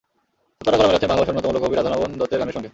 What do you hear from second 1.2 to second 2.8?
ভাষার অন্যতম লোককবি রাধারমণ দত্তের গানের সঙ্গে।